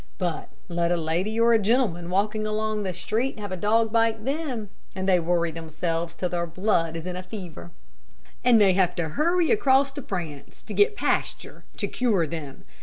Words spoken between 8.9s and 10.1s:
to hurry across to